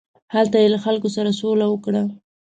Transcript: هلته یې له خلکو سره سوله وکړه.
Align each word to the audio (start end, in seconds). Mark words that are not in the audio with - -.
هلته 0.33 0.57
یې 0.61 0.67
له 0.73 0.79
خلکو 0.85 1.07
سره 1.15 1.37
سوله 1.39 1.65
وکړه. 1.69 2.01